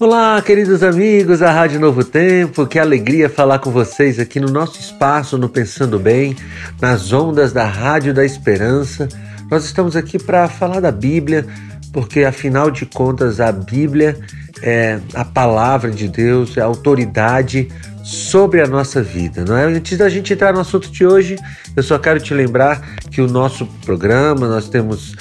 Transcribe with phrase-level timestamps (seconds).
[0.00, 4.80] Olá, queridos amigos da Rádio Novo Tempo, que alegria falar com vocês aqui no nosso
[4.80, 6.34] espaço no Pensando Bem,
[6.80, 9.08] nas ondas da Rádio da Esperança.
[9.48, 11.46] Nós estamos aqui para falar da Bíblia,
[11.92, 14.18] porque afinal de contas a Bíblia
[14.60, 17.68] é a palavra de Deus, é a autoridade
[18.02, 19.64] sobre a nossa vida, não é?
[19.64, 21.36] Antes da gente entrar no assunto de hoje,
[21.76, 22.80] eu só quero te lembrar
[23.12, 25.14] que o nosso programa, nós temos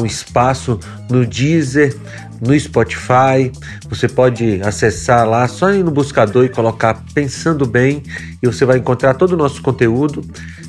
[0.00, 0.78] um espaço
[1.08, 1.96] no Deezer,
[2.40, 3.50] no Spotify.
[3.88, 8.02] Você pode acessar lá, só ir no buscador e colocar Pensando Bem
[8.42, 10.24] e você vai encontrar todo o nosso conteúdo.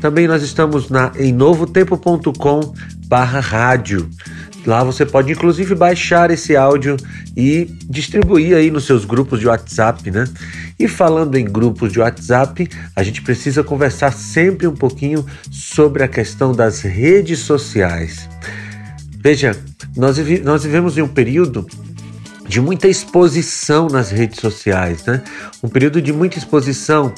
[0.00, 2.74] Também nós estamos na, em novotempo.com
[3.08, 4.08] barra rádio.
[4.66, 6.96] Lá você pode inclusive baixar esse áudio
[7.36, 10.24] e distribuir aí nos seus grupos de WhatsApp, né?
[10.76, 16.08] E falando em grupos de WhatsApp, a gente precisa conversar sempre um pouquinho sobre a
[16.08, 18.28] questão das redes sociais.
[19.26, 19.56] Veja,
[19.96, 21.66] nós, nós vivemos em um período
[22.46, 25.20] de muita exposição nas redes sociais, né?
[25.60, 27.12] Um período de muita exposição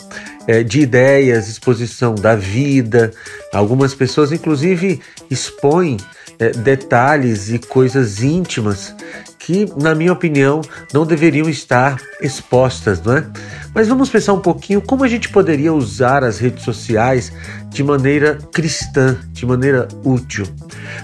[0.46, 3.12] é, de ideias, exposição da vida.
[3.52, 5.98] Algumas pessoas, inclusive, expõem
[6.38, 8.94] é, detalhes e coisas íntimas
[9.38, 10.62] que, na minha opinião,
[10.94, 13.26] não deveriam estar expostas, não é?
[13.74, 17.30] Mas vamos pensar um pouquinho como a gente poderia usar as redes sociais
[17.68, 20.46] de maneira cristã, de maneira útil.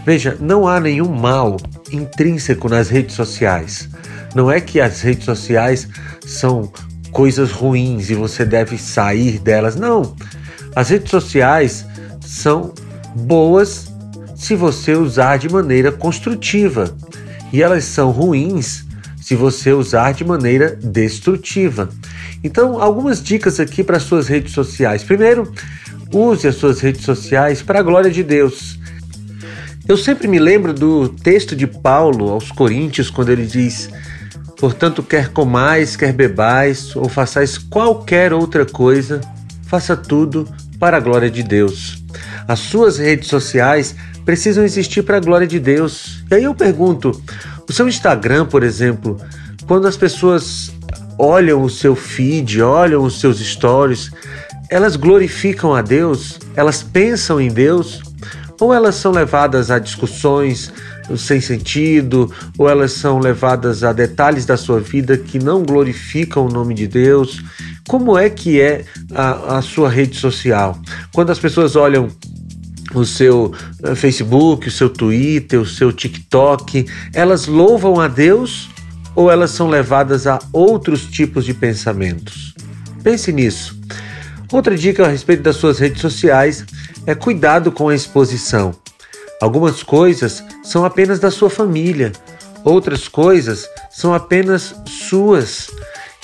[0.05, 1.57] Veja, não há nenhum mal
[1.93, 3.89] intrínseco nas redes sociais.
[4.35, 5.89] Não é que as redes sociais
[6.27, 6.73] são
[7.13, 9.77] coisas ruins e você deve sair delas.
[9.77, 10.17] Não.
[10.75, 11.87] As redes sociais
[12.21, 12.75] são
[13.15, 13.93] boas
[14.35, 16.95] se você usar de maneira construtiva.
[17.53, 18.85] E elas são ruins
[19.21, 21.89] se você usar de maneira destrutiva.
[22.43, 25.03] Então, algumas dicas aqui para suas redes sociais.
[25.03, 25.51] Primeiro,
[26.13, 28.79] use as suas redes sociais para a glória de Deus.
[29.89, 33.91] Eu sempre me lembro do texto de Paulo aos Coríntios, quando ele diz:
[34.59, 39.21] Portanto, quer comais, quer bebais, ou façais qualquer outra coisa,
[39.67, 42.03] faça tudo para a glória de Deus.
[42.47, 43.95] As suas redes sociais
[44.25, 46.25] precisam existir para a glória de Deus.
[46.31, 47.11] E aí eu pergunto:
[47.69, 49.21] o seu Instagram, por exemplo,
[49.67, 50.73] quando as pessoas
[51.19, 54.11] olham o seu feed, olham os seus stories,
[54.71, 56.39] elas glorificam a Deus?
[56.57, 58.03] Elas pensam em Deus?
[58.61, 60.73] Ou elas são levadas a discussões
[61.17, 66.51] sem sentido, ou elas são levadas a detalhes da sua vida que não glorificam o
[66.51, 67.43] nome de Deus?
[67.87, 70.79] Como é que é a, a sua rede social?
[71.13, 72.09] Quando as pessoas olham
[72.95, 78.71] o seu eh, Facebook, o seu Twitter, o seu TikTok, elas louvam a Deus
[79.15, 82.55] ou elas são levadas a outros tipos de pensamentos?
[83.03, 83.79] Pense nisso.
[84.55, 86.65] Outra dica a respeito das suas redes sociais
[87.05, 88.73] é cuidado com a exposição.
[89.43, 92.13] Algumas coisas são apenas da sua família,
[92.63, 95.73] outras coisas são apenas suas.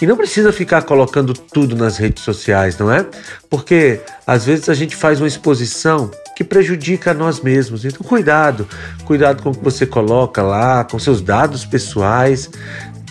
[0.00, 3.04] E não precisa ficar colocando tudo nas redes sociais, não é?
[3.50, 7.84] Porque às vezes a gente faz uma exposição que prejudica a nós mesmos.
[7.84, 8.64] Então, cuidado,
[9.06, 12.48] cuidado com o que você coloca lá, com seus dados pessoais,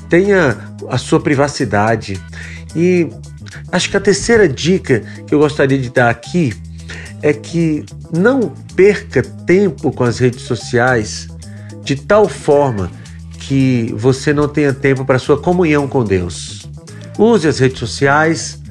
[0.09, 0.57] tenha
[0.89, 2.23] a sua privacidade.
[2.73, 3.09] E
[3.71, 6.53] acho que a terceira dica que eu gostaria de dar aqui
[7.21, 11.27] é que não perca tempo com as redes sociais
[11.83, 12.91] de tal forma
[13.39, 16.69] que você não tenha tempo para sua comunhão com Deus.
[17.17, 18.61] Use as redes sociais,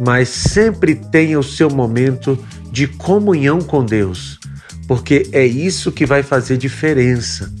[0.00, 2.38] mas sempre tenha o seu momento
[2.70, 4.38] de comunhão com Deus,
[4.86, 7.52] porque é isso que vai fazer diferença.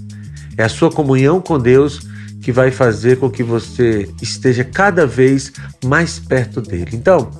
[0.56, 2.00] É a sua comunhão com Deus
[2.42, 5.52] que vai fazer com que você esteja cada vez
[5.84, 6.90] mais perto dele.
[6.92, 7.30] Então,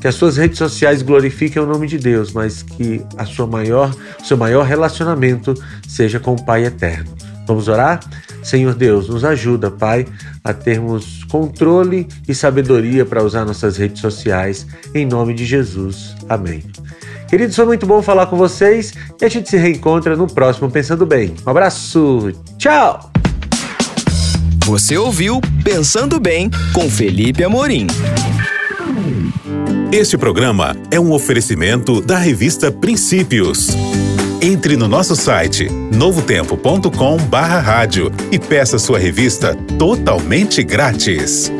[0.00, 3.94] que as suas redes sociais glorifiquem o nome de Deus, mas que a sua maior,
[4.22, 5.54] seu maior relacionamento
[5.88, 7.10] seja com o Pai eterno.
[7.46, 8.00] Vamos orar?
[8.42, 10.06] Senhor Deus, nos ajuda, Pai,
[10.42, 14.66] a termos controle e sabedoria para usar nossas redes sociais.
[14.94, 16.16] Em nome de Jesus.
[16.28, 16.64] Amém.
[17.28, 21.06] Queridos, foi muito bom falar com vocês e a gente se reencontra no próximo Pensando
[21.06, 21.34] Bem.
[21.46, 23.11] Um abraço, tchau!
[24.64, 27.88] Você ouviu Pensando Bem com Felipe Amorim.
[29.90, 33.70] Este programa é um oferecimento da revista Princípios.
[34.40, 41.50] Entre no nosso site novotempo.com/rádio e peça sua revista totalmente grátis.